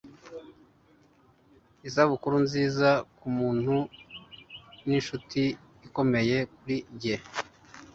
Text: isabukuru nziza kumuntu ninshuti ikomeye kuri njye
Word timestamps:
isabukuru 1.87 2.35
nziza 2.45 2.89
kumuntu 3.17 3.75
ninshuti 4.85 5.43
ikomeye 5.87 6.37
kuri 6.53 6.77
njye 6.93 7.15